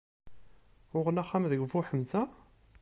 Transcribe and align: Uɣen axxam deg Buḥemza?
Uɣen 0.97 1.21
axxam 1.21 1.43
deg 1.51 1.61
Buḥemza? 1.71 2.23